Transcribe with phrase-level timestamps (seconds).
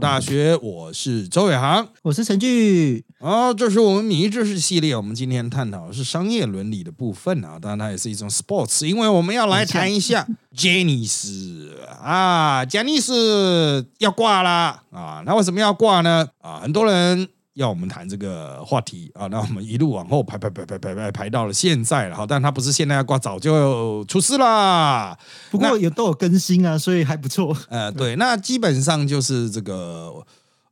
[0.00, 3.04] 大学，我是周伟航，我是陈俊。
[3.18, 10.26] 哦，这是我们米知识系列，我们今天探讨的是商业伦理的部分啊，当然它也是一种 sports，因为我们要来谈一下
[10.56, 16.26] 杰尼斯啊，杰尼斯要挂啦啊，那为什么要挂呢？
[16.40, 17.28] 啊，很多人。
[17.54, 25.18] 要我们谈这个话题啊，那我们一路往后排排排排排排排到了现在了哈，但他不是现在要挂，早就出事啦。
[25.50, 27.56] 不过也都有更新啊，所以还不错。
[27.68, 30.24] 呃，对，那基本上就是这个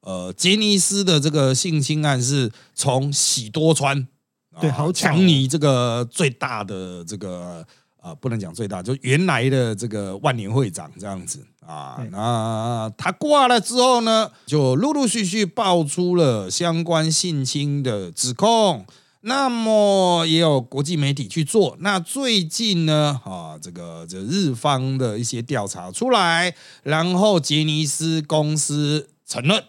[0.03, 4.07] 呃，杰尼斯的这个性侵案是从喜多川
[4.61, 7.67] 对，好强尼这个最大的这个
[8.01, 11.45] 啊，不能讲最大，就原来的这个万年会长这样子。
[11.69, 18.87] 啊，那他挂了之后呢，就陆陆续续爆出了相关性侵的指控。
[19.21, 21.77] 那么也有国际媒体去做。
[21.81, 29.63] 那最近呢，啊，这个这日方的一些调查出来，然后杰尼斯公司承认，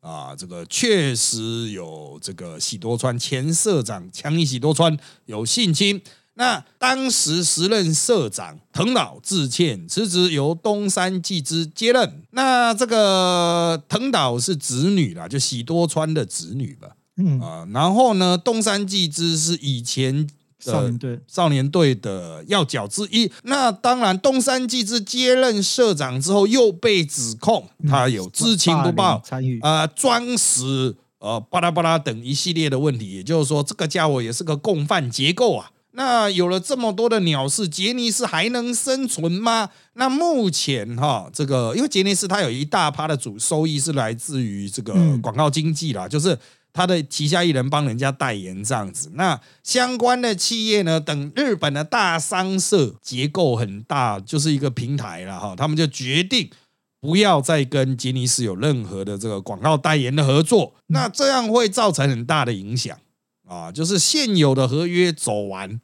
[0.00, 6.02] 啊，这个确实有这个喜多川前社长强尼喜多川有性侵。
[6.40, 12.22] 那当时时任社长藤岛致歉辞职，由东山纪之接任。
[12.30, 16.88] 那这个藤岛是子女啦，就喜多川的子女吧。
[17.18, 20.26] 嗯啊，然后呢，东山纪之是以前
[20.58, 23.30] 少年队少年队的要角之一。
[23.42, 33.16] 那当然，东山纪之接任社长之后，又被指控他有知情不报、参与啊装死、呃巴拉巴拉等一系列的问题。
[33.16, 35.70] 也就是说，这个家伙也是个共犯结构啊。
[35.92, 39.70] 那有了这么多的鸟市，杰尼斯还能生存吗？
[39.94, 46.38] 那目前哈，这个因为杰尼斯它有一大趴的主收益是来自于这个广告经济啦，就是
[46.72, 49.10] 它的旗下艺人帮人家代言这样子。
[49.14, 56.48] 那相关的企业呢，等日本的大商社结构很大，就是一个平台了哈，他们就决定
[57.00, 60.74] 不要再跟杰尼斯有任何的这个广告代言的合作。
[60.86, 62.96] 那这样会造成很大的影响。
[63.50, 65.80] 啊，就是现有的合约走完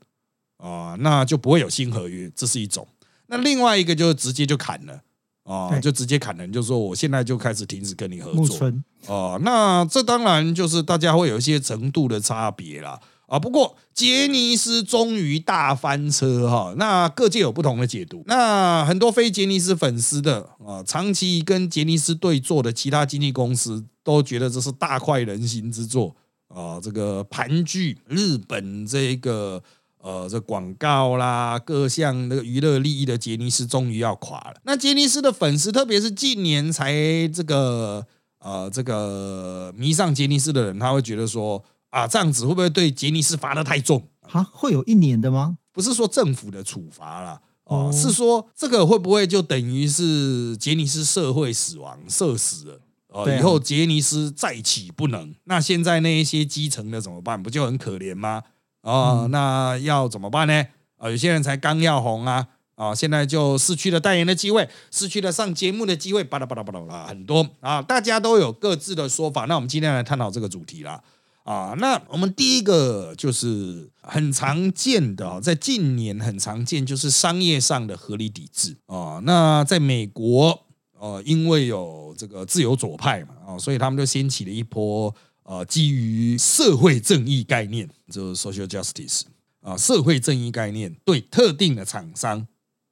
[0.59, 2.87] 啊，那就不会有新合约，这是一种。
[3.27, 5.01] 那另外一个就是直接就砍了
[5.43, 8.73] 啊，就直接砍人，就是说我现在就开始停止跟你合作
[9.13, 9.37] 啊。
[9.43, 13.37] 那这当然就是大家会有一些程度的差别啦啊。
[13.37, 18.23] 不过杰尼斯终于大翻车哈，那各界有不同的解读。
[18.27, 26.15] 那很多非杰尼斯粉丝的啊，长期跟杰尼斯对坐的其他经纪公司都觉得这是大快人心之作。
[26.57, 29.63] 啊，这个盘踞日本这个
[30.01, 34.55] 呃，这广告啦，各项那个娱乐利益的杰尼斯终于要垮了。
[34.65, 36.95] 那杰尼斯的粉丝，特别是近年才
[37.29, 38.07] 这个
[38.39, 44.43] 呃，这个迷上杰尼斯的人，他会觉得说啊，这样子会不会对杰尼斯罚的太重啊？
[44.51, 45.59] 会有一年的吗？
[45.73, 52.81] 不是说政府的处罚啦，哦，是说这个会不会就等于是杰尼斯社会死亡，社死了？
[53.17, 57.43] 哦，以后杰尼斯再起不能，那现在那一些基层的怎么办？
[57.43, 58.43] 不就很可怜吗？
[58.83, 60.67] 哦，那要怎么办呢？
[60.99, 69.47] 啊，有些人才刚要红啊，啊，现在就失去了代言的机会，失去了上节目的机会，巴拉巴拉巴拉啦，很多啊，大家都有各自的说法。
[69.47, 71.03] 那我们今天来探讨这个主题啦。
[71.45, 79.23] 啊，那我们第一个就是很常见的，在近年很常见，就是商业上的合理抵制啊。
[79.25, 80.66] 那在美国。
[81.07, 89.23] 呃，因为有这个自由左派嘛，啊，所以他们就掀起了一波呃，基于社会正义概念，就是 social justice
[89.61, 92.45] 啊，社会正义概念对特定的厂商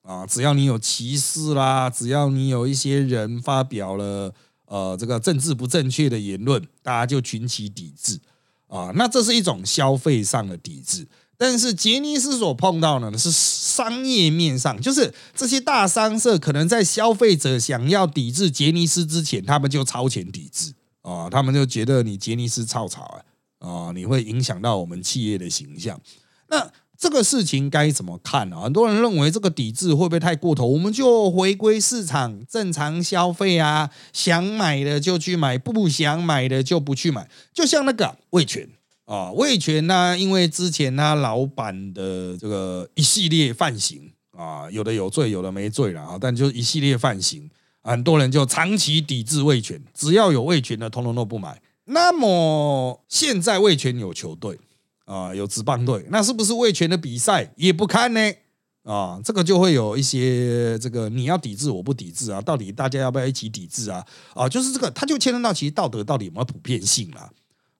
[0.02, 4.32] 啊，只要你有歧视啦，只要你有一些人发表了
[4.66, 8.20] 呃这个政治不正确的言论，大家就群起抵制
[8.68, 11.04] 啊，那这是一种消费上的抵制。
[11.36, 20.72] 但是杰尼斯所碰到的呢是商业面上，就是这些大商社可能在消费者想要抵制杰尼斯之前，他们就超前抵制
[21.02, 23.22] 啊，他们就觉得你杰尼斯臭草
[23.60, 26.00] 啊，啊，你会影响到我们企业的形象。
[26.48, 28.60] 那这个事情该怎么看呢？
[28.60, 30.64] 很多人认为这个抵制会不会太过头？
[30.64, 38.68] 我们就回归市场正常消费啊，想买的就去买，不想买的就不去买，就像那个味全。
[39.04, 40.18] 啊，味全呢？
[40.18, 46.18] 因为之前他老板的这个一系列犯行啊，有的有罪，有的没罪了啊。
[46.18, 47.50] 但就一系列犯行，
[47.82, 51.60] 很多人就长期抵制味全，只要有味全的，通通都不买。
[51.84, 54.58] 那么现在味全有球队
[55.04, 58.32] 啊，有职棒队，那是不是味全的比赛也不看呢？
[58.84, 64.02] 啊，这个就会有一些这个你要抵制，我不抵制啊，到底大家要不要一起抵制啊？
[64.34, 67.30] 啊，就是这个，他就牵涉到其实道德到底有没有普遍性了。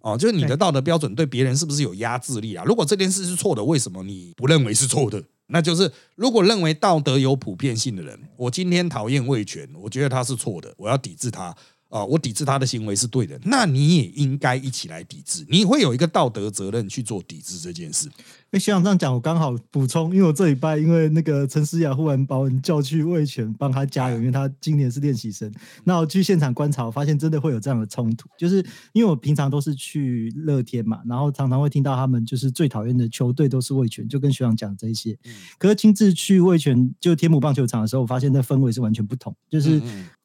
[0.05, 2.63] 哦，就是你的道德标准对别人是不是有压制力啊？
[2.67, 5.23] 如果这件事是错的，为什么你不认为是错的？
[5.47, 11.57] 那就是如果认为道德有普遍性的人，我今天讨厌魏权，我觉得他是错的，我要抵制他。
[11.95, 18.11] 啊，我抵制他的行为是对的，那你也应该一起来抵制，你会有一个道德责任去做抵制这件事。
[18.51, 25.49] 哎，学长这样讲，我刚好补充，因为我这礼拜因为那个陈思雅忽然把我叫去卫权帮他加油，因为他今年是练习生。
[25.85, 28.57] 那我去现场观察，我发现真的会有这样的冲突，就是
[28.93, 35.17] 因为我平常都是去乐天嘛，然后常常会听到他们就是最讨厌的球队都是卫权，就跟学长讲这一些。
[35.59, 39.81] 可是亲自去卫权就天母棒球场的时候，我发现那氛围是完全不同，就是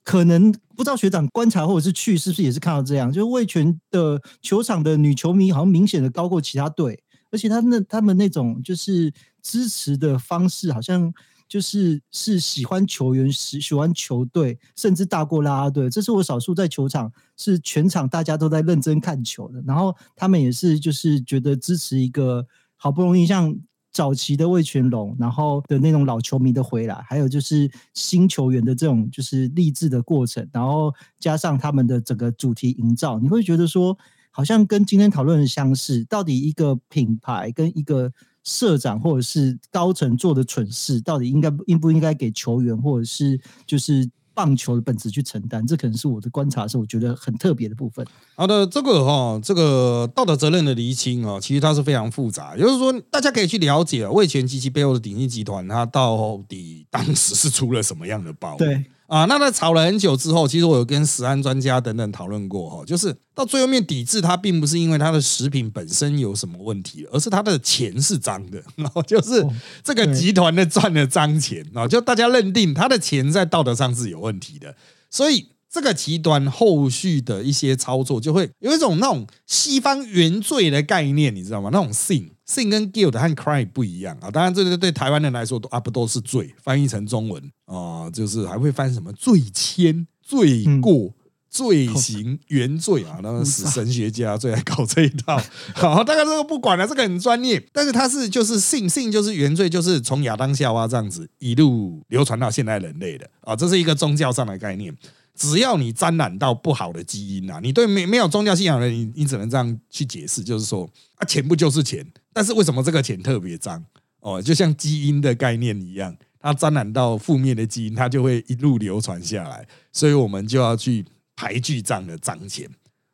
[0.09, 7.03] 可能不知道学长观察或者是去是不是也是看到这样，就是卫权的球场的女球迷好像明显的高过其他队。
[7.29, 9.13] 而且他那他们那种就是
[9.44, 11.13] 支持的方式，好像
[11.47, 15.88] 就是是喜欢球员，喜喜欢球队，甚至大过拉拉队。
[15.91, 19.61] 这是我少数在球场是全场大家都在认真看球的。
[19.67, 23.56] 然后他们也是就是觉得支持一个好不容易像
[23.99, 33.97] 早期的魏全龙，然后的那种老球迷的回来，还有就是新球员的这种就是励志的过程，然后加上他们的整个主题营造，你会觉得说。
[34.31, 38.13] 好像跟今天讨论的相似，到底一个品牌跟一个
[38.43, 44.07] 社长或者是高层做的蠢事，到底应该应不应该给球员或者是就是
[44.39, 45.68] 棒球的本质去承担？
[45.68, 48.07] 这可能是我的观察，是我觉得很特别的部分。
[48.36, 58.56] 好的，这个哈，这个道德责任的厘清啊，其实它是非常复杂，也就是说，大家可以去了解魏权及其背后的鼎益集团，它到底当时是出了什么样的包？
[58.56, 58.86] 对。
[59.09, 69.45] 啊，那在吵了很久之后，其实我有跟食安专家等等讨论过哈，就是到最后面抵制它，并不是因为它的食品本身有什么问题，而是它的钱是脏的，然 后就是
[69.83, 74.75] 这个集团的赚了脏钱啊，就大家认定他的钱在道德上是有问题的，
[75.09, 75.47] 所以。
[75.71, 81.69] 这个极端后续的一些操作，就会有一种那种西方原罪的概念，你知道吗？
[81.71, 84.31] 那种 sin sin 跟 guilt 和 crime 不一样啊。
[84.31, 91.13] 当然，这个对台湾人来说都啊不都是罪，翻译成中文啊，就是还会翻什么罪愆、罪过、
[91.49, 93.19] 罪行、原罪啊。
[93.21, 95.39] 那死神学家最爱搞这一套。
[95.75, 97.63] 好，大概这个不管了，这个很专业。
[97.71, 104.95] 但是它是就是 sin sin 就是原罪，就是从亚当夏娃这样子一路流传到现代人类的啊，这是一个宗教上的概念。
[105.39, 112.06] 只要你沾染到不好的基因啊，你对没没有宗教信仰的人，你你只能这样去解释，就是说啊，钱不就是钱？
[112.33, 113.81] 但是为什么这个钱特别脏？
[114.19, 121.06] 哦，就像基因的概念一样，它沾染到负面的基因，它就会一路流传下来，所以我们就要去
[121.38, 122.69] 排拒这样的脏钱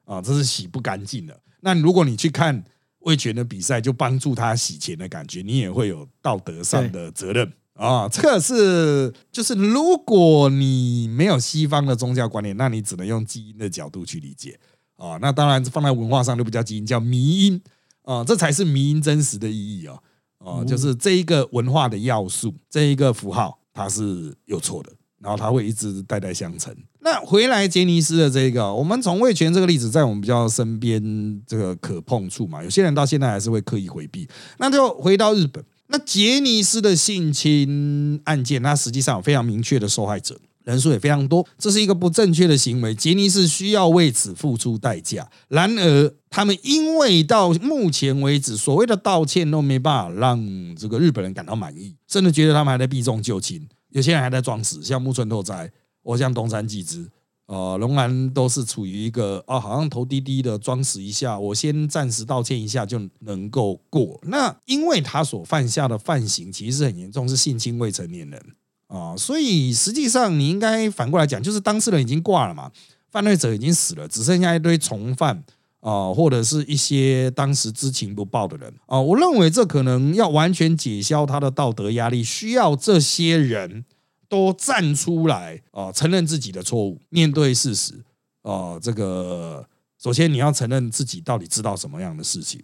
[0.06, 1.39] 啊，这是洗不干净的。
[1.62, 2.63] 那如果你去看
[3.01, 7.54] 魏权的比赛，就帮助他洗钱的感觉，你也会有道德上的责任。
[7.75, 14.57] 啊，这个是就是，如果你没有西方的宗教观念，那你只能用基因的角度去理解
[14.95, 15.18] 啊。
[15.22, 17.62] 那当然放在文化上就不叫基因，叫迷因
[18.04, 20.00] 啊，这才是迷因真实的意义啊。
[20.38, 26.74] 啊，就是这一个文化的要素，这一个符号，它是有错的，然后它会一直代代相承。
[27.00, 31.04] 那回来杰尼斯的这个，我们从魏权这个例子，在我们比较身边
[31.45, 34.25] 这个可碰触嘛，有些人到现在还是会刻意回避。
[34.60, 35.62] 那就回到日本。
[35.87, 42.93] 那杰尼斯的性侵案件，它实际上有非常明确的受害者，人数也非常多，这是一个不正确的行为。
[42.95, 45.29] 杰尼斯需要为此付出代价。
[45.47, 57.07] 然而，他们因为到目前为止所谓的道歉都没办法让这个日本人感到满意，甚至觉得他们还在避重就轻，有些人还在装死，像木村拓哉，我像东山纪之。
[57.47, 64.19] 呃，龙兰都是处于一个啊，好像头低低的装死一下，我先暂时道歉一下就能够过。
[64.23, 68.42] 那因为他所犯下的犯行其实很严重，是性侵未成年人
[68.87, 72.71] 啊，所以实际上你应该反过来讲，就是当事人已经挂了嘛，
[73.11, 75.44] 犯罪者已经死了，只剩下一堆从犯
[75.81, 78.99] 啊，或者是一些当时知情不报的人啊。
[78.99, 83.85] 我认为这可能要完全解消他的道德压力，需要这些人。
[84.27, 88.03] 都站出来啊，承认自己的错误，面对事实
[88.41, 88.79] 啊。
[88.79, 89.67] 这个
[89.97, 92.61] 首先你要承认自己到底知道什么样的事情，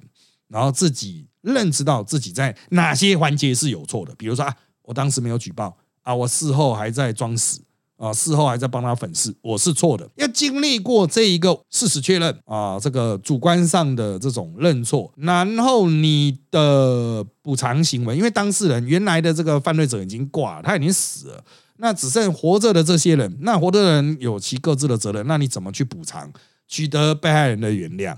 [0.48, 4.14] 然后自己认知到自己在哪些环节是有错的。
[4.16, 7.62] 比如说啊，我当时没有举报啊，我事后还在装死
[8.02, 10.10] 啊，事后还在帮他粉饰，我是错的。
[10.16, 21.44] 要经历过这一个事实确认啊，这个主观上的这种认错，然后你的补偿行为，因为当事人原来的这个犯罪者已经挂了，他已经死了。
[21.78, 25.26] 那只剩活着的这些人，那活着的人有其各自的责任。
[25.28, 26.32] 那你怎么去补偿，
[26.68, 28.16] 取得被害人的原谅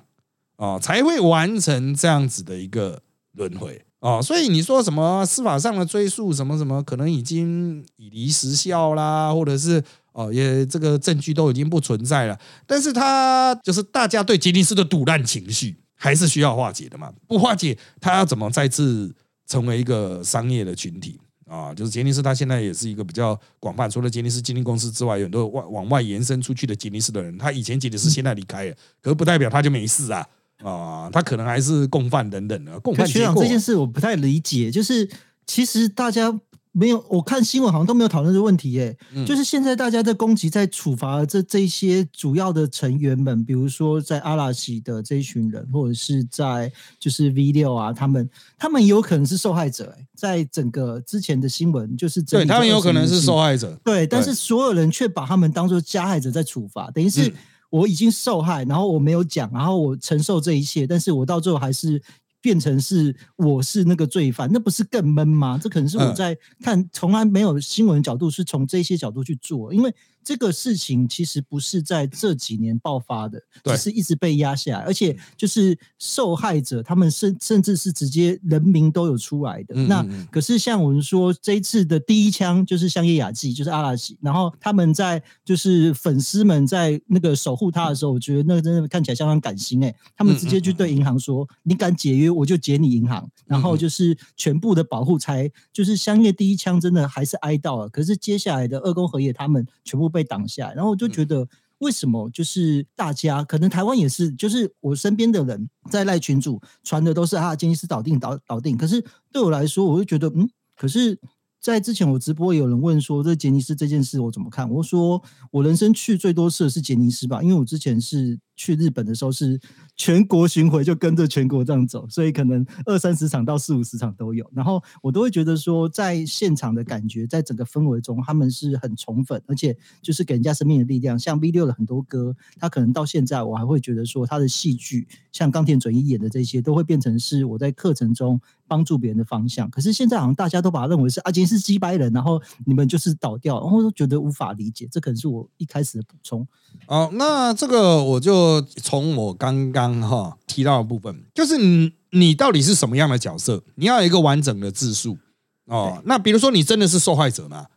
[0.55, 3.01] 啊，才会完成这样子的一个
[3.33, 4.21] 轮回啊？
[4.21, 9.81] 所以你说什么司法上的追诉，什么什么，可能已经已离时效啦，或者是
[10.11, 12.37] 哦，也这个证据都已经不存在了。
[12.67, 17.13] 但是他就是大家对杰尼斯的赌烂情绪，还是需要化解的嘛？
[17.27, 19.15] 不化解，他要怎么再次
[19.47, 21.17] 成为一个商业的群体？
[21.47, 27.37] 啊，就是杰尼斯，他现在也是一个比较广泛，除了杰尼斯经纪公司之外，有很多外往外延伸出去的杰尼斯的人。
[27.37, 30.27] 他以前杰尼斯，现在离开了，可是不代表他就没事啊
[30.63, 33.05] 啊，他可能还是共犯等等的共犯。
[33.07, 35.09] 学长这件事我不太理解，就是
[35.45, 36.39] 其实大家。
[36.75, 38.97] 没有，我看新闻好像都没有讨论这个问题耶。
[39.27, 48.27] 就是现在大家在攻击、在处罚这这些主要的成员们，比如说在阿拉西的这一群人，或者是在就是 V 六啊，他们
[48.57, 49.95] 他们有可能是受害者。
[49.95, 53.79] 哎，在整个之前的新闻，就是对他们有可能是受害者。
[53.83, 57.31] 对，但是所有人却把他们当做加害者在处罚，等于是
[57.73, 62.01] 我已经受害，然后我没有讲，然后我承受这一切，但是我到最后还是。
[62.43, 65.57] 变成是我是那个罪犯，那不是更闷吗？
[65.57, 69.91] 这可能是我在看，从来没有新闻角度是从这些角度去做，因为。
[70.25, 79.75] 这个事情其实不是在这几年爆发的，只是一直被压下来，而且就是受害者他们甚甚至是直接人名都有出来的。
[79.75, 100.13] 那可是像我们说这一次的第一枪就是香叶雅纪，就是阿拉西，然后他们在就是粉丝们在那个守护他的时候，我觉得那个真的看起来相当感心哎，他们直接就对银行说：“你敢解约，我就劫你银行。”然后就是全部的保护才就是香叶第一枪真的还是挨到了，可是接下来的二宫和也他们全部。
[100.13, 101.47] 被挡下，然后我就觉得，
[101.79, 110.47] 为什么就是大家可能台湾也是，就是我身边的人在赖群主传的都是啊，杰尼斯倒定倒倒定，可是对我来说，我就觉得嗯，
[110.77, 111.17] 可是。
[111.63, 114.69] 在之前我直播有人问说这杰尼斯这件事我怎么看？
[114.69, 119.59] 我说我人生去最多次的是杰尼斯吧，因为我之前是去日本的时候是
[119.97, 124.49] 全国巡回，就跟着全国这样走，所以可能二三十场到四五十场都有。
[124.53, 131.19] 然后我都会觉得说，在现场的感觉，在整个氛围中，他们是很宠粉，而且就是给人家生命的力量。
[131.19, 138.39] 像 V 六的很多歌，他可能到现在我还会觉得说，他的戏剧像冈田准一演的这些，都会变成是我在课程中。
[138.65, 144.87] 帮助别人的方向，可是现在好像大家都把它认为是阿金是击败人，然后你们就是倒掉，然后都觉得无法理解。
[144.89, 146.47] 这可能是我一开始的补充。
[146.87, 153.63] 哦，那这个我就从我刚刚哈提到的部分，就是你你到底是什么样的角色？
[153.75, 155.17] 你要有一个完整的自述
[155.65, 156.01] 哦。
[156.05, 157.67] 那比如说你真的是受害者吗？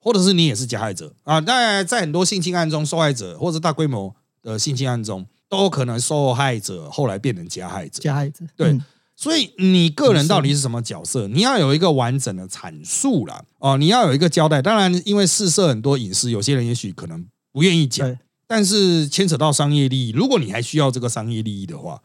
[0.00, 1.38] 或者是你也是加害者啊？
[1.40, 8.00] 那在很多性侵案中，受害者或者大规模的性侵案中，都可能受害者后来变成加害者。
[8.00, 8.80] 加害者对。
[9.14, 11.28] 所以你个人到底是什么角色？
[11.28, 13.44] 你要有一个完整的阐述啦。
[13.58, 14.62] 哦，你要有一个交代。
[14.62, 18.16] 当然，因为试射很多隐私，有些人也许可能不愿意讲。
[18.50, 22.02] 但是牵扯到商业利益，如果你还需要这个商业利益的话，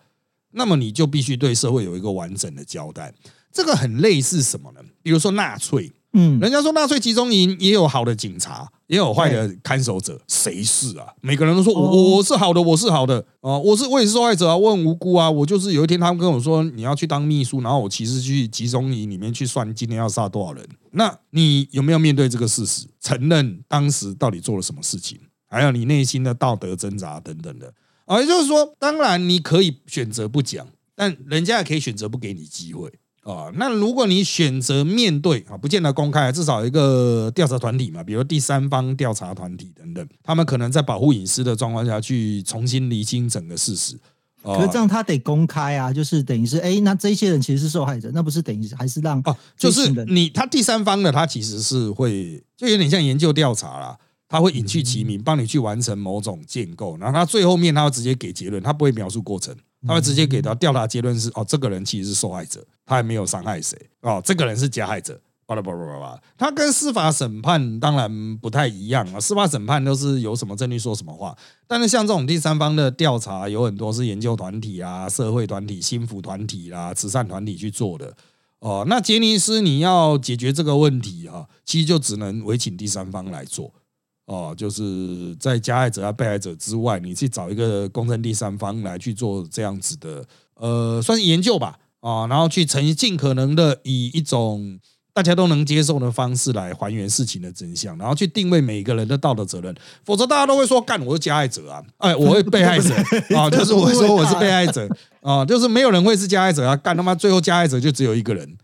[0.51, 3.11] 那么你就必须对社会有一个完整的交代。
[3.51, 4.79] 这个很类似什么呢？
[5.01, 5.91] 比如说纳粹。
[6.17, 11.07] 嗯，人家说纳粹集中营也有好的警察，也有坏的看守者，谁是啊？
[11.19, 20.65] 每个人都说我我是好的，我是好的啊，我是我也是受害者啊，我很无辜啊，我就是有一天他们跟我说你要去当秘书，然后我其实去集中营里面去算今天要杀多少人。
[20.91, 27.73] 那你有没有面对这个事实，承认当时到底做了什么事情，还有你内心的道德挣扎等等的
[28.05, 28.19] 啊？
[28.19, 32.91] 也就是说，当然你可以选择不讲，但人家也可以选择不给你机会。
[33.23, 43.97] 啊，那如果你选择面对啊，不见得公开，至少一个调查团体嘛，比如第三方调查团体等等，他们可能在保护隐私的状况下去重新厘清整个事实。
[44.43, 59.55] 可是这样他得公开啊，就是等于是，哎，那这些人其实是受害者，那不是等于还是让哦，就是你他第三方的他其实是会就有点像研究调查啦，他会隐去其名，帮你去完成某种建构，然后他最后面他会直接给结论，他不会描述过程。
[59.87, 66.19] 他会直接给到调查结论是哦，这个人其实是受害者，他还没有伤害谁哦，这个人是加害者，巴拉巴拉巴拉。
[66.35, 78.11] 他跟司法审判当然不太一样啊，司法审判都是有什么证据说什么话，但是像这种第三方的调查，有很多是研究团体啊、社会团体、心福团体啦、慈善团体去做的
[78.61, 78.83] 哦。
[78.89, 83.71] 那杰尼斯你要解决这个问题啊，其实就只能委请第三方来做。
[84.25, 94.79] 哦，就是在加害者啊、被害者之外，你去找一个公正第三方来去做这样子的，呃，算是研究吧，啊，然后去呈现尽可能的以一种
[95.13, 102.93] 大家都能接受的方式来还原事情的真相，然后去定位每个人的道德责任，否则大家都会说干我是加害者啊，哎，我会被害者
[103.37, 104.89] 啊，就是我说我是被害者
[105.21, 108.57] 啊，就是没有人会是加害者啊，干他妈最后加害者就只有一个人，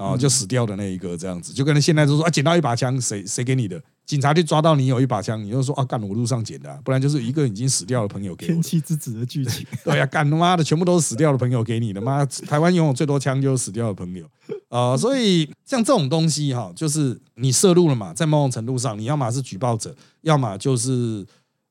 [0.00, 3.78] 然后就死掉的那一个这样子，就跟现在就说啊，捡到一把枪，谁谁给你的？
[4.06, 9.66] 警察就抓到你有一把枪，你就说啊，干我路上捡的，不然就是一个已经死掉的朋友给天气之子的剧情。
[9.84, 12.00] 对呀，干他妈的，全部都是死掉的朋友给你的。
[12.00, 14.26] 妈，台湾拥有最多枪就是死掉的朋友
[14.70, 21.24] 啊， 所以像这种东西哈，就是你涉入了嘛，在某种程度上，你要么是举报者，要么就是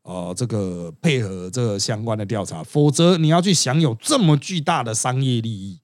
[0.04, 5.80] 呃这个配合这个相关的调查，否则你要去享有这么巨大的商业利益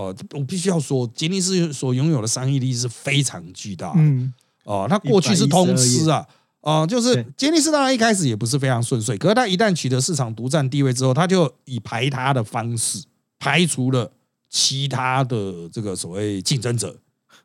[0.00, 3.98] 哦，我必须要说，杰尼斯所拥有的商业利益是非常巨大的。
[3.98, 4.32] 嗯，
[4.64, 6.26] 哦，他过去是通吃啊，
[6.62, 13.04] 哦，就是对杰尼斯当然一开始也不是非常顺遂，可是他一旦取得市场独占地位之后，他就以排他的方式
[13.38, 14.10] 排除了
[14.48, 16.96] 其他的这个所谓竞争者。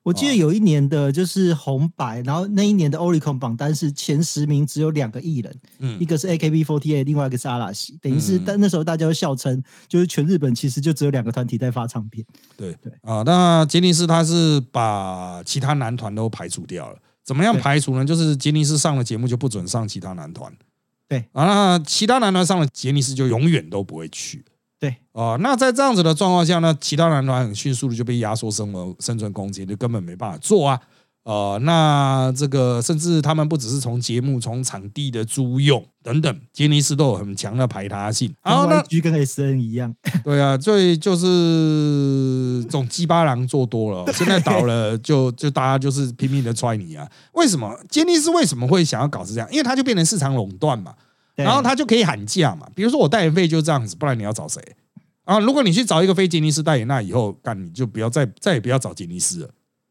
[0.06, 12.24] 我记得有一年的就是红白，然后那一年的 Oricon 榜单是前十名只有两个艺人，嗯一个是 AKB48，另外一个是阿拉西，等于是嗯但那时候大家都笑称，就是全日本其实就只有两个团体在发唱片。
[12.56, 17.00] 对对啊，那杰尼斯他是把其他男团都排除掉了。
[17.24, 18.06] 怎么样排除呢？
[18.06, 20.56] 就是杰尼斯上了节目就不准上其他男团。
[21.08, 24.46] 对啊，那其他男团上了杰尼斯就永远都不会去。
[24.86, 30.80] 对，哦，那在这样子的状况下呢，其他男团很迅速的就被压缩生活生存空间，就根本没办法做啊。
[31.24, 38.32] 呃，那这个甚至他们不只是从节目、从场地的租用等等，杰尼斯都有很强的排他性。
[38.44, 39.92] 然后呢，YG 跟 SN 一样，
[40.24, 47.10] 对啊，所以就是这种鸡巴狼做多了，现在倒了就就大家就是拼命的踹你啊！
[47.34, 49.50] 为什么杰尼斯为什么会想要搞成这样？
[49.52, 51.00] 因为它就变成市场垄断嘛，对
[51.36, 52.68] 然后他就可以喊价嘛。
[52.76, 54.62] 比如说我代言费就这样子，不然你要找谁？
[55.24, 59.50] 啊，如果你去找一个非杰尼斯代言，那以后干你就不要再再也不要找杰尼斯了。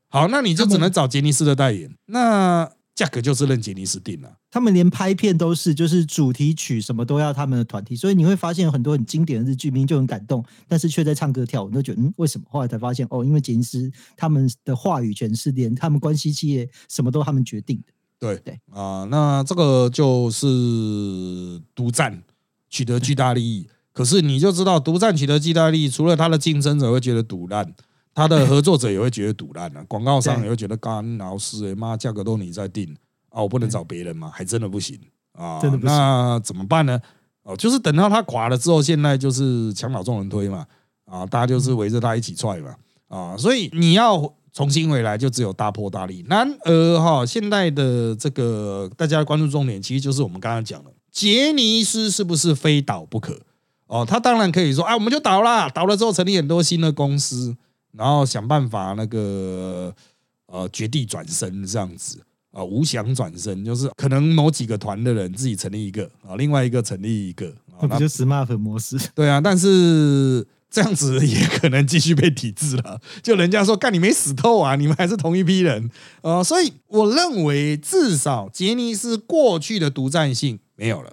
[0.09, 4.37] 好，那你就只能找杰尼斯的代言，那价格就是任杰尼斯定了。
[4.53, 12.47] 他们连拍片都是就是主题曲什么都要他们的团体，所以你会发现有很多很经典的日剧，明明就很感动，但是却在唱歌跳舞，你都觉得嗯为什么？
[12.49, 17.93] 后来才发现哦，因为杰尼斯他们的话语权是连他们关系企业什么都他们决定的。
[18.33, 18.37] 对。
[18.39, 18.61] 对。
[18.73, 20.47] 啊、那这个就是
[21.75, 22.23] 独占
[22.71, 23.69] 取得巨大利益。
[23.93, 27.73] 可是你就知道，独占取得巨大利益，除了他的竞争者会觉得堵烂，
[28.13, 32.93] 他的合作者也会觉得堵烂了，广告商也会觉得干老师哎妈，价格都你在定
[33.29, 34.31] 啊，我不能找别人嘛？
[34.35, 34.99] 还真的不行
[35.33, 35.95] 啊，真的不行。
[35.95, 37.01] 那怎么办呢？
[37.45, 40.67] 哦，就是等到他垮了之后，现在就是墙倒众人推嘛，
[41.05, 42.75] 啊，大家就是围着他一起踹嘛，
[43.07, 44.17] 啊，所以你要
[44.55, 46.25] 重新回来，就只有大破大立。
[46.29, 53.39] 然而哈，现在的这个大家的关注重点，其实就是我们刚刚讲的，杰尼斯是不是非倒不可？
[53.87, 57.55] 哦，他当然可以说，啊，我们就倒啦，倒了之后成立很多新的公司，
[57.93, 59.95] 然后想办法那个
[60.47, 62.21] 呃绝地转身这样子。
[62.53, 68.97] 啊，无想转身就是可能某几个团的人自己成立一个啊，另外一个成立一个啊，那不就 smart 模式？
[69.13, 73.01] 对啊，但是这样子也可能继续被抵制了。
[73.23, 75.89] 就人家说干你没死透啊，你们还是同一批人
[76.23, 81.13] 呃，所以我认为至少杰尼斯过去的独占性没有了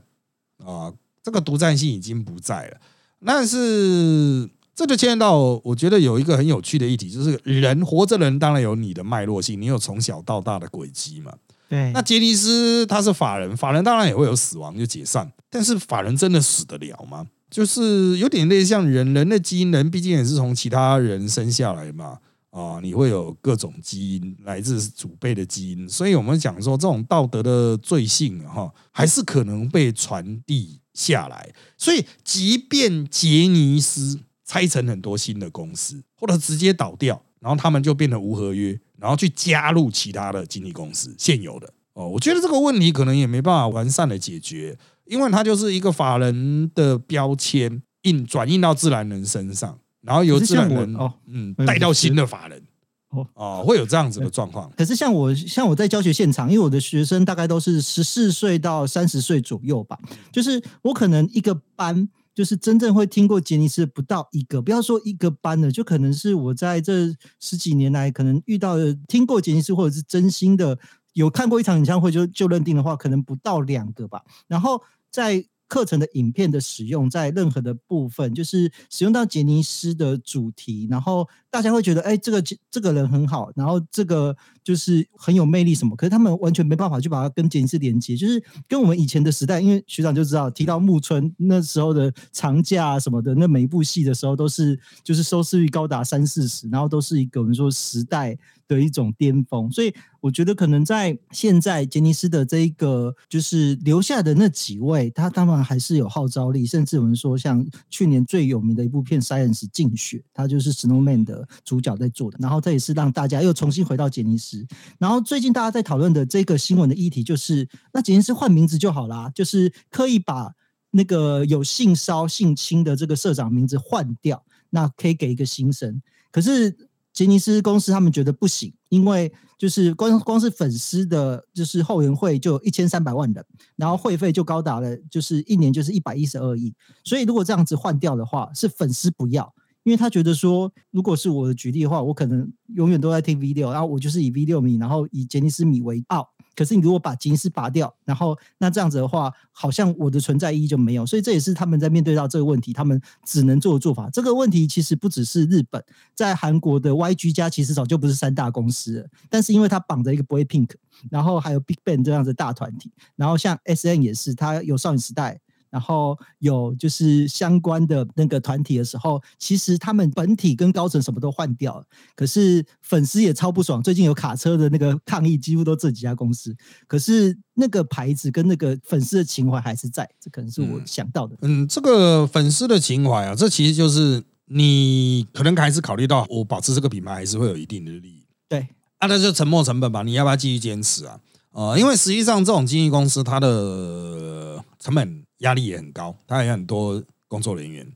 [0.65, 2.77] 啊、这个独占性已经不在了。
[3.23, 11.31] 但是这就牵涉到我觉得有一个很有趣的议题，就是人活着人当然有你的脉络性，你有从小到大的轨迹嘛。
[11.69, 17.27] 对，那杰尼斯他是法人，法人当然也会有死亡就解散，但是法人真的死得了吗？
[17.51, 22.17] 就是有点类像人，人的基因，人毕竟也是从其他人生下来嘛，
[22.49, 31.53] 啊，你会有各种基因来自祖辈的基因，所以我们讲说这种道德的罪性哈，还是可能被传递下来。
[31.77, 41.73] 所以，即便杰尼斯拆成很多新的公司，或者直接倒掉，然后他们就变得无合约，然后去加入其他的经纪公司现有的。
[41.93, 44.77] 哦，我觉得这个问题可能也没办法完善的解决，
[45.11, 52.63] 因为它就是一个法人的标签印转印到自然人身上，然后由自然人哦嗯嗯带到新的法人
[53.09, 54.71] 哦哦，会有这样子的状况。
[54.77, 59.99] 可是像我像我在教学现场，因为我的学生大概都是十四岁到三十岁左右吧，
[60.31, 62.09] 就是我可能一个班。
[62.33, 70.79] 就是真正会听过杰尼斯不到一个，不要说一个班的，就可能是我在这十几年来可能遇到的听过杰尼斯或者是真心的
[71.11, 74.23] 有看过一场演唱会就就认定的话，可能不到两个吧。
[74.47, 98.37] 然后在课程的影片的使用，在任何的部分，就是使用到杰尼斯的主题，然后大家会觉得，哎，这个这个人很好，然后这个就是很有魅力什么，可是他们完全没办法去把它跟杰尼斯连接，就是跟我们以前的时代，因为学长就知道，提到木村那时候的长假什么的，那每一部戏的时候都是就是收视率高达三四十，然后都是一个我们说时代
[98.75, 114.65] 的一种巅峰，所以我觉得可能在现在杰尼斯的这一个就是留下的那几位，他当然还是有号召力，甚至我们说像去年最有名的一部片《Science》竞选，他就是 Snowman 的主角在做的，然后这也是让大家又重新回到杰尼斯。
[114.97, 120.53] 然后最近大家在讨论的这个新闻的议题就是，那杰尼斯换名字就好啦，就是刻意把
[120.91, 126.01] 那个有性骚性侵的这个社长名字换掉，那可以给一个新生。
[126.31, 126.73] 可是
[127.13, 133.45] 杰尼斯公司他们觉得不行，因为就是光光是粉丝的，就是后援会就有一千三百万人，
[133.75, 136.73] 然后会费就高达了，就是一年就是一百一十二亿。
[137.03, 146.27] 所以如果这样子换掉的话，是粉丝不要，因为他觉得说，如果是我的举例的话，我可能永远都在听 V 六，然后我就是以 V 六米，然后以杰尼斯米为傲。
[146.55, 151.05] 可是你如果把金丝拔掉，然后那这样子的话，好像我的存在意义就没有。
[151.05, 154.09] 所以这也是他们在面对到这个问题，他们只能做的做法。
[154.11, 155.83] 这个问题其实不只是日本，
[156.15, 160.69] 在韩国的 YG 家其实早就不是三大公司了，但是因为它绑着一个 Boy Pink，
[161.09, 165.40] 然后还有 Big Bang 这样子大团体，然后像 SN 也是，它有少女时代。
[165.71, 173.81] 然后有就是相关的那个团体的时候，其实他们本体跟高层什么都换掉了，可是粉丝也超不爽。
[173.81, 176.53] 最近有卡车的那个抗议，几乎都这几家公司，
[176.87, 181.37] 可是那个牌子跟那个粉丝的情怀还是在，这可能是我想到的。
[181.41, 188.25] 嗯，这个粉丝的情怀啊，这其实就是你可能还是考虑到我保持这个品牌还是会有一定的利益。
[188.49, 191.17] 对，啊，那就沉没成本吧，你要不要继续坚持啊？
[191.53, 195.23] 呃，因为实际上这种经纪公司它的成本。
[195.41, 197.91] 压力也很高，它有很多工作人员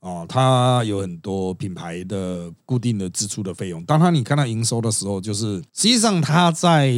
[0.00, 3.84] 哦，它有很多品牌的固定的支出的费用。
[3.84, 6.92] 当他你看到营收的时候，就是实际上他在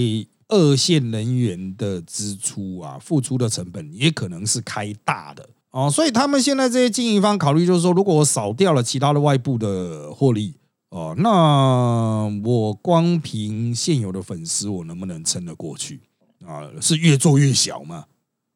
[0.48, 5.90] 二线人员的支出啊，付出的成本也可能是开大的哦。
[5.90, 10.54] 所以他们现在这些经营方考虑就是说，如果我少掉了其他的外部的获利
[10.90, 16.00] 哦，那我光凭现有的粉丝，我能不能撑得过去
[16.44, 16.66] 啊？
[16.80, 18.06] 是越做越小嘛？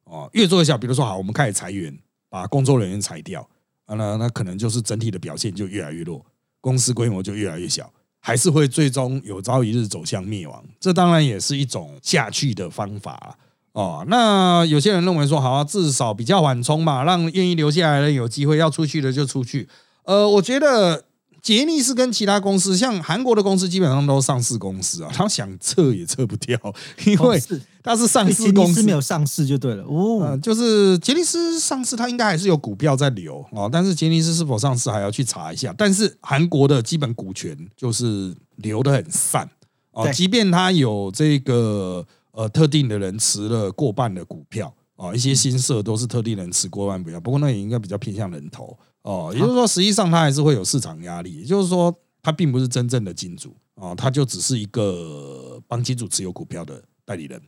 [0.03, 1.97] 哦，越做越小，比如说好，我们开始裁员，
[2.29, 3.49] 把工作人员裁掉，
[3.87, 6.27] 啊，那那可能就是整体的表现就越来越弱，
[6.61, 10.64] 公司规模就越来越小，还是会最终有朝一日走向灭亡。
[10.81, 13.37] 这当然也是一种下去的方法啊
[13.75, 14.05] 哦。
[14.09, 19.68] 那有些人认为说，好，至少比较缓冲嘛，让愿意留下来的有机会，要出去的就出去。
[20.03, 21.05] 呃，我觉得。
[21.44, 26.59] 杰尼斯跟其他公司，像韩国的公司基本上都上市公司啊， 他想撤也撤不掉，
[27.04, 27.38] 因为
[27.83, 30.35] 它是上市公司没有上市就对了哦。
[30.42, 35.74] 就是杰尼斯上市，它应该还是有股票在流哦，但是杰尼斯是否上市还要去查一下。
[35.76, 39.46] 但是韩国的基本股权就是流的很散
[39.92, 42.02] 哦，即便它有这个
[42.33, 48.74] 呃特定的人持了过半的股票啊，一些新社都是特定人持过半不要，不过那也应该比较偏向人头。
[49.04, 51.40] 哦，也就是说，实际上它还是会有市场压力。
[51.40, 57.38] 也就是说，它并不是真正的金主哦，它就只是一个帮金主持有股票的代理人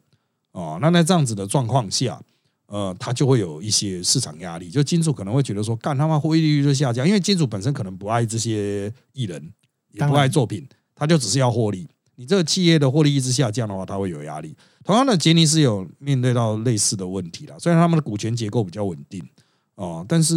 [0.52, 0.78] 哦。
[0.82, 2.20] 那在这样子的状况下，
[2.66, 4.68] 呃，它就会有一些市场压力。
[4.68, 9.50] 就金主可能会觉得说，干他妈获利率就下降，因为金主本身可能不爱这些艺人，
[9.92, 11.88] 也不爱作品，他就只是要获利。
[12.16, 14.54] 你这个企业的获利一直下降的话，他会有压力。
[14.84, 19.26] 同样的，杰尼斯有面对到类似的问题了，虽然他们的股权结构比较稳定。
[19.76, 20.34] 哦，但是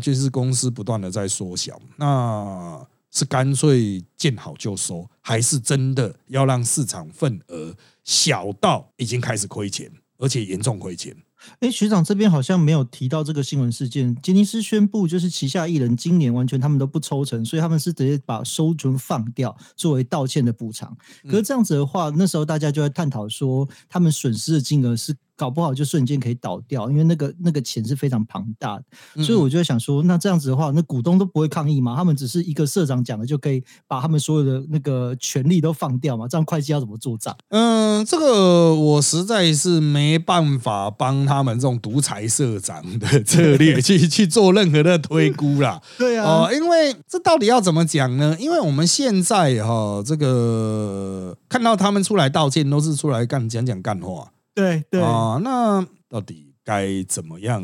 [0.00, 11.14] 就是公司不断的在缩小，那是干脆见好就收，还是真的要让市场份额小到已经开始亏钱，而且严重亏钱？
[11.60, 14.16] 哎，学长这边好像没有提到这个新闻事件。
[14.22, 20.96] 吉尼斯宣布，就是旗下艺人今年完全他们都不抽成，所以他们是直接把收存放掉，作为道歉的补偿。
[21.28, 25.14] 可是这样子的话，那时候大家就在探讨说，他们损失的金额是。
[25.36, 31.94] 搞不好就瞬间可以倒掉，因为那个那个钱是非常庞大的，所以我就想说，那这样子的话，那股东都不会抗议吗？
[31.96, 36.26] 他们只是一个社长讲的，就可以把他们所有的那个权利都放掉嘛？
[36.26, 37.36] 这样会计要怎么做账？
[37.50, 45.80] 嗯，这个我实在是没办法帮他们这种独裁社长的 策略去去做任何的推估啦。
[45.98, 48.34] 对啊，哦，因为这到底要怎么讲呢？
[48.40, 54.32] 因为我们现在哈，这个看到他们出来道歉，都是出来干讲讲干话。
[54.56, 57.62] 对对啊，那到底该怎么样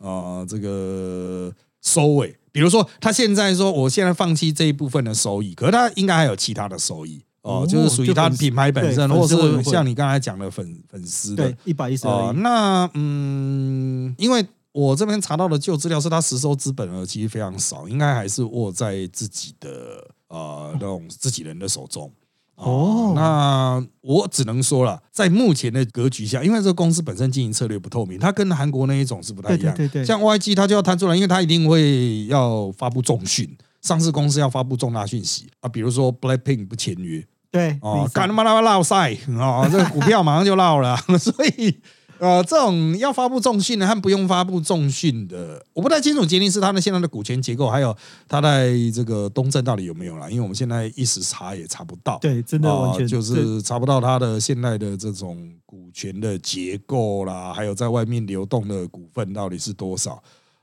[0.00, 0.42] 啊？
[0.48, 12.32] 这个收尾，比如说他现在说，我现在放弃这一部分的收益，可是他应该还有其他的收益哦，就是属于他品牌本身，或是像你刚才讲的粉粉丝的一百一十哦。
[12.38, 22.10] 那嗯，因为我这边查到的旧资料是他实收资本额其实非常少，应该还是握在自己的呃那种自己人的手中。
[22.58, 29.74] 哦，那我只能说了，在目前的格局下，因为这个公司本身经营策略不透明，它跟韩国那一种是不太一样。
[29.74, 33.48] 对对对，像 YG 它就要摊出来，因为它一定会要发布重讯，
[33.80, 41.78] 上市公司要发布重大讯息啊，比如说 Blackpink 不签约，对哦，干他妈他妈落赛啊，这个股票马上就落了， 所以。
[42.18, 52.18] 呃，这种要发布重讯的和不用发布重讯的，我不太清楚杰尼斯他的现在的股权结构，还有他在这个东证到底有没有了，因为我们现在一时查也查不到。
[52.20, 60.20] 对，真的完全就是查不到他的现在的这种股权的结构啦，还有在外面流动的股份到底是多少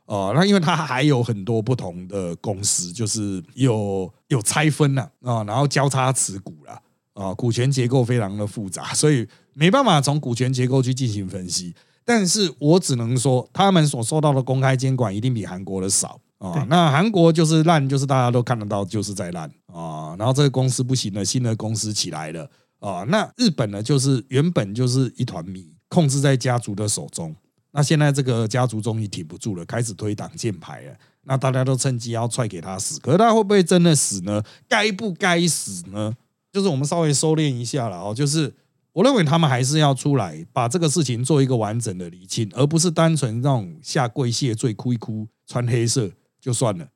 [0.08, 0.34] 呃？
[0.36, 6.78] 那因为它还有很多不同的公司，就是有有拆分了啊，然后交叉持股了
[7.15, 9.28] 啊，股权结构非常的复杂，所以。
[9.58, 11.73] 没办法从股权结构去进行分析，
[12.04, 16.67] 但是我只能说，他们所受到的公开监管一定比韩国的少啊。
[16.69, 20.13] 那韩国就是烂，就是大家都看得到，就是在烂啊。
[20.19, 22.49] 然后这个公司不行了，新的公司起来了
[22.80, 23.06] 啊。
[23.08, 27.34] 那日本呢，就是原本就是一团迷，控制在家族的手中。
[27.71, 30.93] 那现在这个家族终于挺不住了，开始推挡箭牌了。
[31.23, 34.43] 那大家都趁机要踹给他死，可是他会不会真的死呢？
[34.67, 36.13] 该不该死呢？
[36.56, 38.15] 就是我们稍微收敛一下了哦。
[38.15, 38.54] 就是
[38.94, 46.88] 我认为他们还是要出来把这个事情做一个完整的理清，而不是单纯那种下跪谢罪、哭一哭、穿黑色就算了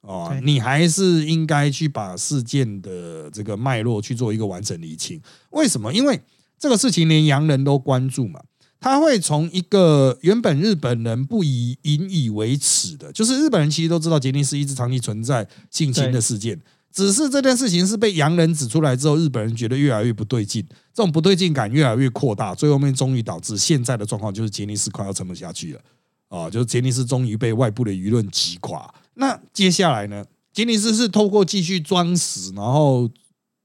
[0.00, 0.34] 哦。
[0.42, 5.20] 你还是应该去把事件的这个脉络去做一个完整理清。
[5.50, 5.92] 为什么？
[5.92, 6.22] 因为
[6.58, 8.40] 这个事情连洋人都关注嘛。
[8.80, 16.60] 他会从一个原本日本人不以引以为耻的，就是日本人其实都知道杰尼斯一直长期存在性侵的事件，
[16.92, 25.80] 只是这件事情是被洋人指出来之后，日本人觉得越来越不对劲，这种不对劲感越来越扩大，最后面终于导致现在的状况，就是杰尼斯快要撑不下去了
[26.28, 26.50] 啊！
[26.50, 28.92] 就是杰尼斯终于被外部的舆论击垮。
[29.14, 30.24] 那接下来呢？
[30.52, 33.08] 杰尼斯是透过继续装死，然后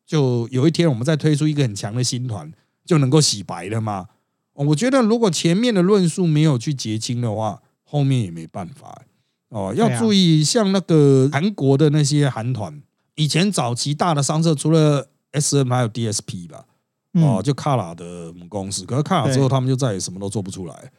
[0.06, 2.50] 就有一天我们再推出一个很强的新团，
[2.86, 4.08] 就能够洗白了吗？
[4.54, 9.04] 我觉得如果前面的论述没有去结清的话，后面也没办法
[9.50, 9.74] 哦。
[9.76, 12.82] 要注意，像那个韩国的那些韩团，
[13.18, 16.64] 以前早期大的商社除了 S M 还有 D S P 吧，
[17.14, 18.86] 哦，就卡拉的母公司。
[18.86, 20.92] 可是卡拉之后，他们就再也什么都做不出来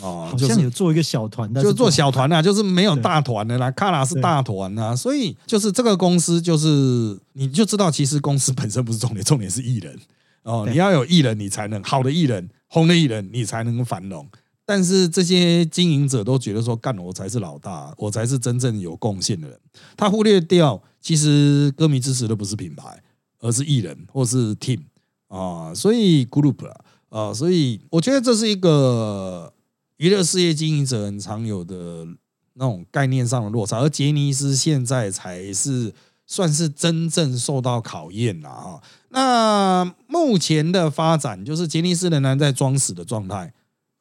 [0.00, 3.70] 哦，好像有做一个小团，就做小团啊，就是没有大团的啦。
[3.72, 9.98] 卡拉是大团啊，所以就是这个公司，就是你就知道，其实公司本身不是重点，重点是艺人
[10.44, 10.66] 哦。
[10.68, 12.48] 你要有艺人，你才能好的艺人。
[12.66, 14.28] 红的艺人，你才能繁荣。
[14.66, 19.58] 但是这些经营者都觉得说，干我才是老大，我才是真正有贡献的人。
[19.96, 23.02] 他忽略掉，其实歌迷支持的不是品牌，
[23.40, 24.80] 而是艺人或是 team
[25.28, 25.74] 啊。
[25.74, 26.66] 所以 group
[27.10, 29.52] 啊，所以我觉得这是一个
[29.98, 32.06] 娱乐事业经营者很常有的
[32.54, 33.80] 那种概念上的落差。
[33.80, 35.92] 而杰尼斯现在才是
[36.26, 38.82] 算是真正受到考验了啊。
[39.10, 43.52] 那目前的发展就是杰尼斯仍然在装死的状态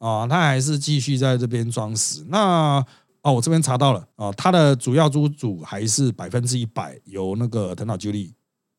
[0.03, 2.25] 啊，他还是继续在这边装死。
[2.27, 2.85] 那
[3.21, 8.33] 哦，我这边查到了啊，他的主要租主还是百分之一百由那个藤岛久利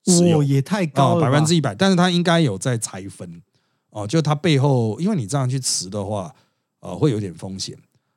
[0.05, 1.75] 持有，也太高了，百分之一百。
[1.75, 3.43] 但是他应该有在拆分
[3.89, 6.31] 哦，就他背后，因为你这样去持的话，
[6.81, 7.75] 呃，会有点风险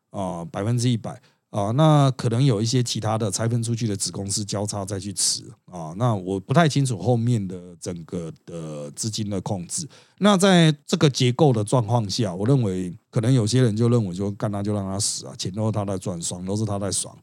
[0.09, 1.21] 啊，百分之一百。
[1.49, 9.87] 啊，那可能有一些其他的拆分出去的子公司交叉再去持啊，那我不太清楚后面的整个的资金的控制。
[10.19, 17.17] 那在这个结构的状况下，我认为可能有些人就认为说干他就让他死啊，钱都是他在赚，爽都是他在爽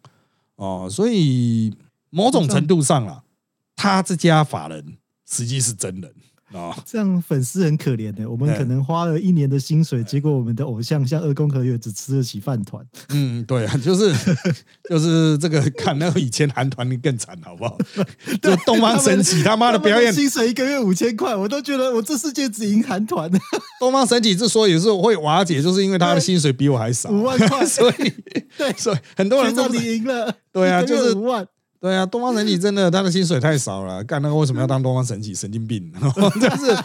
[0.57, 1.77] 啊，所以
[2.09, 3.23] 某种程度上啊，
[3.77, 4.97] 他这家法人
[5.29, 6.15] 实际是真人。
[6.53, 8.29] 啊，这样粉丝很可怜的。
[8.29, 12.85] 我们可能花了一年的薪水，结果我们的偶像像二宫和也只吃得起饭团。
[13.09, 14.13] 嗯，对啊，就是
[14.89, 17.77] 就是这个看那个以前韩团更惨，好不好？
[18.43, 23.31] 就东方神起他妈的表演薪水一个月五千块，我都觉得我这世界只赢韩团。
[23.81, 28.13] 东方神起之所以是会瓦解，就是因为他的薪水比我还少五万块， 所以
[28.57, 30.33] 对，所以很多人都你赢了。
[30.53, 31.47] 对啊，就是五万。
[31.85, 35.35] 对啊，东方神起真的他的薪水太少了， 干那个为什么要当东方神起？
[35.35, 35.93] 神经病，
[36.41, 36.77] 就是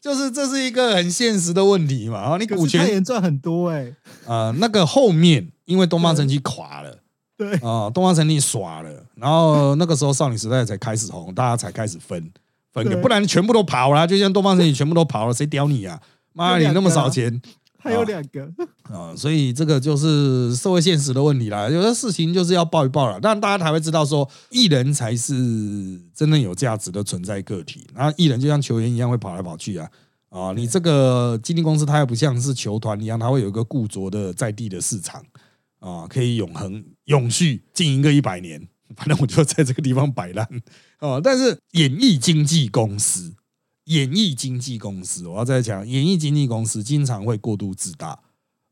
[0.00, 2.20] 就是这是一个很现实的问题嘛。
[2.20, 3.92] 然后你股权赚很多哎，
[4.28, 6.96] 啊，那个后面因为东方神起垮了，
[7.36, 12.30] 对啊，东方神起耍了，然后那个时候少女时代才开始红，大家才开始分
[12.72, 16.00] 分给，不然全部都跑了，就像东方神起全部都跑了，谁屌你啊？
[16.34, 17.42] 妈，你那么少钱。
[17.82, 18.46] 还有两个
[18.82, 21.68] 啊，所以这个就是社会现实的问题啦。
[21.70, 25.34] 有的事情就是要报一报了，但大家才会知道说，艺人才是
[26.14, 27.86] 真正有价值的存在个体。
[27.94, 29.88] 然后艺人就像球员一样会跑来跑去啊
[30.28, 30.52] 啊！
[30.54, 35.24] 你这个经纪公司，它又不像是球团一样，它会有一个固着的在地的市场
[35.78, 38.68] 啊，可以永恒永续经营个一百年。
[38.94, 40.46] 反正我就在这个地方摆烂
[40.98, 41.18] 啊。
[41.22, 43.32] 但是演艺经纪公司。
[43.90, 48.16] 演艺经纪公司，我要再讲，演艺经纪公司经常会过度自大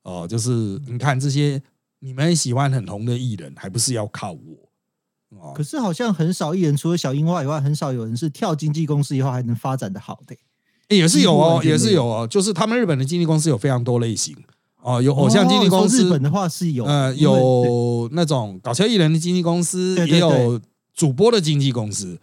[0.04, 1.60] 哦，就是你看这些
[1.98, 5.52] 你们喜欢很红的艺人，还不是要靠我哦？
[5.56, 10.36] 可是好像很少艺人，除了小樱花以外，很少有人是跳经纪公司以后还能发展的好的。
[10.88, 14.36] 也是有哦，也是有哦，就是他们日本的经纪公司有非常多类型
[14.80, 20.60] 哦，有偶像经纪公司，日本的话是有，呃，有那种搞笑艺人的经纪公司，也有
[20.94, 22.20] 主播的经纪公司。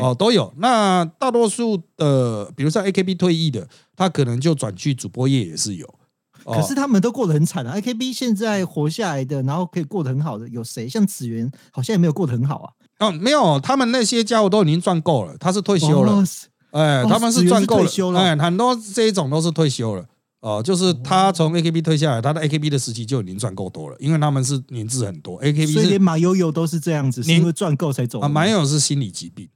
[0.00, 0.52] 哦，都有。
[0.58, 5.94] 那大多数的，比如像 A K B 退役的，他可能就转去主播业也是有。
[6.44, 7.72] 可是他们都过得很惨啊。
[7.76, 10.88] A K B 现在活下来的，然后可以过得很好的，有谁？
[10.88, 12.70] 像子源好像也没有过得很好啊。
[13.00, 16.24] 哦，没有，他们那些家伙都已经赚够了，他是退休了。
[16.70, 20.04] 哎，他们是赚够了，哎，很多这一种都是退休了。
[20.40, 28.34] 哦，就是他从 AKB 退下来，他的 AKB 的时期就已经赚够多了，因为他们是年资很多，AKB 所以连马悠悠都是这样子，因为赚够才走的啊，吗。
[28.34, 29.48] 蛮有是心理疾病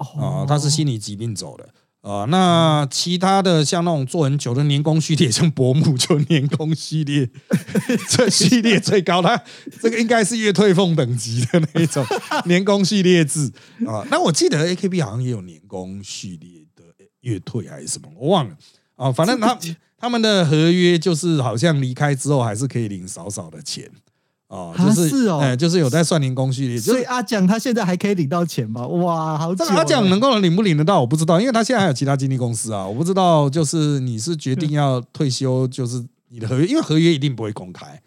[0.00, 1.68] 啊哦，，他是心理疾病走的。
[2.02, 7.28] 啊，那其他的像那种做很久的年功序列，像伯母就年功序列，
[8.08, 9.38] 这系列最高，他
[9.82, 12.02] 这个应该是月退俸等级的那种
[12.46, 13.52] 年功序列制
[13.86, 14.00] 啊。
[14.10, 16.82] 那我记得 AKB 好像也有年功序列的
[17.20, 18.56] 月退还是什么，我忘了
[18.96, 19.12] 啊。
[19.12, 19.58] 反正他
[19.98, 23.86] 他们的合约就是好像离开之后还是可以领少少的钱
[24.50, 28.84] 啊，啊就是是哦哎，就是有在算您工序列，所以阿蒋他现在还可以领到钱吗？
[28.86, 33.48] 哇，好但阿蒋能够领不领得到，我不知道，因为他现在还有其他经纪公司啊，我不知道。
[33.48, 38.02] 就是你是决定要退休，就是你的合约，因为合约一定不会公开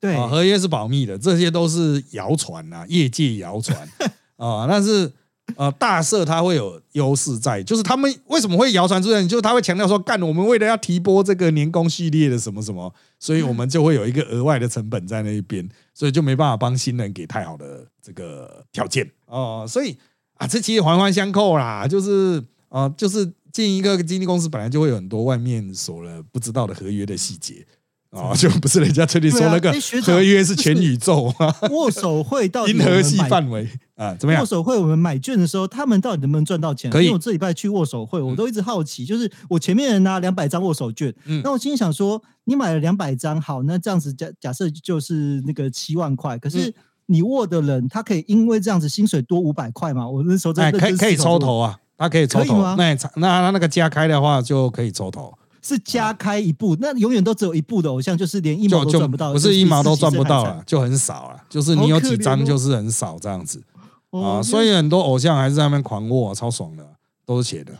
[0.00, 3.76] 对啊，合约是保密的，这些都是谣传啊，业界谣传
[4.38, 4.66] 啊。
[4.68, 5.12] 但是
[5.56, 19.96] 呃，大社它会有优势在，就是他们为什么会谣传出来，就是他会强调说，干，我们为了要提拨这个年功序列的什么什么，所以我们就会有一个额外的成本在那一边， 所以就没办法帮新人给太好的这个条件哦，所以。
[20.40, 27.66] 啊，这其实环环相扣啦，就是啊、就是进一个经纪公司，本来就会有很多外面所了不知道的合约的细节
[28.10, 34.42] 啊、 就不是人家这里说那个合约是全宇宙啊，握手会到 银河系范围啊，怎么样？
[34.42, 34.46] 握？
[34.46, 36.90] 手会我们买券的时候，他们到底能不能赚到钱？
[36.90, 37.04] 可以。
[37.04, 41.40] 因为我这礼拜去握手会，我都一直好奇，就是我前面人拿两百张握手券，嗯。
[41.44, 46.50] 那我心里想说，你买了两百张，好，那这样子假假设就是那个七万块，可嗯。
[46.50, 46.74] 是
[47.06, 50.08] 你握的人，他可以因为这样子薪水多五百块吗？
[50.08, 52.44] 我那时候在哎，可以可以抽头啊，他可以抽头。
[52.44, 63.62] 可以吗，那那他那个加开的话就可以抽头，是加开一步，那永远都只有一步的偶像，就是连一毛都赚不到，不是一毛都赚不到了了，就很少了，就是你有几张就是很少这样子
[64.10, 66.86] 啊，哦所以很多偶像还是在那边狂握，超爽的，
[67.24, 67.72] 都是写的。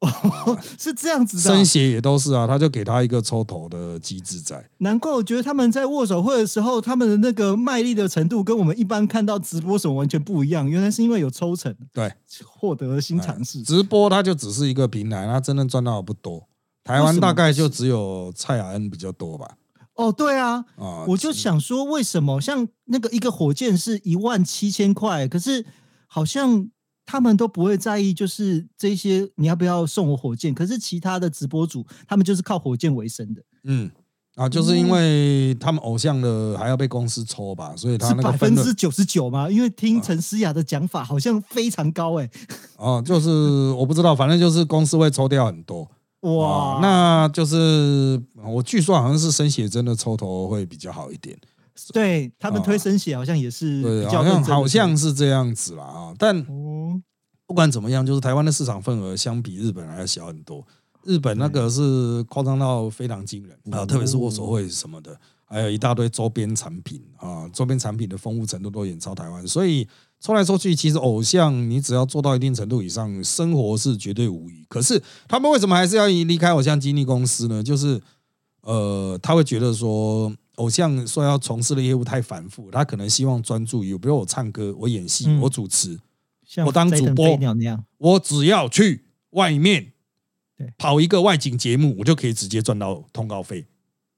[0.00, 4.62] 哦 是这样子的啊、生血也都是啊，他就给他一个抽头的机制在。
[4.78, 10.68] 难怪我觉得他们在握手会的时候，他们的那个卖力的程度跟我们一般看到直播什么完全不一样。
[10.68, 12.12] 原来是因为有抽成，对，
[12.44, 13.62] 获得了新尝试。
[13.62, 16.46] 直播它就只是一个平台，它真的赚到的不多。
[16.84, 19.56] 台湾大概就只有蔡雅恩比较多吧。
[19.94, 25.64] 哦，对啊，啊，我就想说，为什么像那个一个火箭是一万七千块，可是
[26.08, 26.68] 好像
[27.06, 30.52] 他们都不会在意，就是这些你要不要送我火箭？
[30.52, 33.90] 可是其他的直播主，他们就是靠火箭为生的，嗯
[34.34, 39.48] 啊，就是因为他们偶像的还要被公司抽吧，所以他是那个分论百分之九十九吗？
[39.48, 42.28] 因为听陈思雅的讲法，好像非常高哎、
[42.78, 43.30] 哦，就是
[43.78, 45.88] 我不知道，反正就是公司会抽掉很多。
[46.24, 46.76] 哇。
[46.76, 51.38] 啊，，那就是我据说好像是生血真的抽头会比较好一点。
[51.92, 57.00] 对他们推生血好像也是对，比较好像好像是这样子啦啊，但哦，
[57.46, 60.64] 不管怎么样，就是台湾的市场份额相比日本还要小很多。
[61.02, 69.46] 日本那个是夸张到非常惊人啊，特别是握手会什么的，还有一大堆周边产品啊，周边产品的丰富程度都远超台湾。
[69.46, 69.86] 所以
[70.20, 74.64] 说来说去，其实偶像你只要做到一定程度以上，生活是绝对无虞。
[74.68, 77.62] 可是他们为什么还是要离开偶像经纪公司呢？
[77.62, 78.00] 就是
[78.62, 86.00] 呃，他会觉得说，偶像说要从事的业务太繁复，他可能希望专注于，比如我唱歌、我演戏、嗯我主持，
[86.46, 89.92] 像我当主播那样，我只要去外面
[90.78, 93.66] 跑一个外景节目，我就可以直接赚到通告费，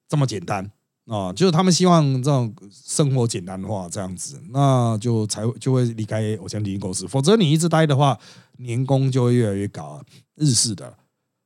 [0.09, 0.71] 这么简单
[1.07, 1.33] 啊！
[1.33, 7.07] 就是他们希望这种生活简单化，这样子，那就才会就会离开偶像经纪公司。
[7.07, 8.19] 否则你一直待的话，
[8.59, 10.05] 年工就会越来越高啊。
[10.35, 10.93] 日式的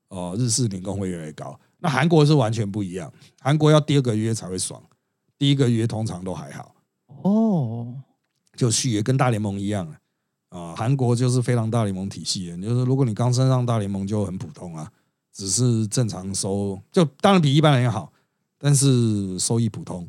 [0.09, 1.59] 哦，日式年工会越来越高。
[1.79, 4.83] 那韩国是完全不一样，韩国要第二个月才会爽，
[5.39, 6.75] 第一个月通常都还好。
[7.23, 7.95] 哦，
[8.57, 9.87] 就续约跟大联盟一样
[10.49, 14.91] 啊，韩国就是非常大联盟体系的，就是如果你刚升上大联盟就很普通啊，
[15.33, 18.13] 只是正常收，就当然比一般人要好，
[18.61, 20.07] 但是收益普通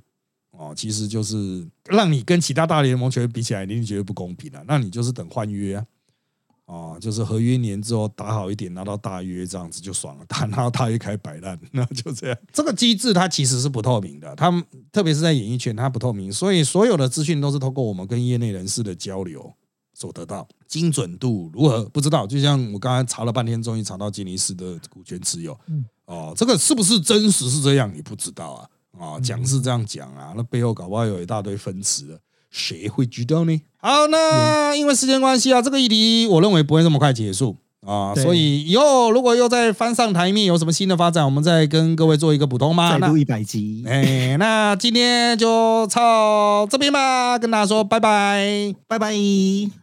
[0.52, 5.86] 哦，其实就是让你跟其他大联盟球员比起来，你一定觉得不公平啊，那你就是等换约啊。
[6.66, 10.24] 哦，就是合约年之后打好一点，拿到大约这样子就爽了。
[10.30, 12.38] 打拿到大约开摆烂， 那就这样。
[12.54, 19.54] 这个机制它其实是不透明的，他们特别是在演艺圈，它不透明，所以所有的资讯都是透过我们跟业内人士的交流
[19.94, 20.48] 所得到。
[20.66, 25.60] 精准度如何不知道，就像我刚才查了半天，终于查到吉尼斯的股权持有。
[25.68, 28.68] 嗯哦，这个是不是真实是这样，你不知道啊？
[29.00, 32.20] 啊，讲是这样讲啊，那背后搞不好有一大堆分词的。
[32.50, 33.62] 谁会知道呢？
[33.78, 37.56] 好，那因为时间关系啊，这个议题我认为不会这么快结束
[37.88, 42.98] 啊，所以以后如果又再翻上台面，有什么新的发展，我们再跟各位做一个补充嘛。
[42.98, 48.76] 那再录一百集，哎，那今天就到这边吧，跟大家说拜拜。
[48.86, 49.81] 拜拜。